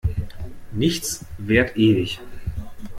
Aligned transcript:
Nichts 0.71 1.25
währt 1.37 1.77
ewig. 1.77 2.19